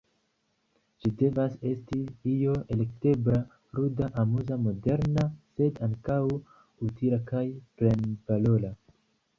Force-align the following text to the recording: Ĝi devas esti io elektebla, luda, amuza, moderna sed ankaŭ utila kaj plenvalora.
Ĝi 1.01 1.09
devas 1.17 1.57
esti 1.71 1.99
io 2.37 2.55
elektebla, 2.77 3.37
luda, 3.81 4.09
amuza, 4.25 4.59
moderna 4.69 5.27
sed 5.37 5.83
ankaŭ 5.91 6.21
utila 6.89 7.23
kaj 7.33 7.45
plenvalora. 7.81 8.77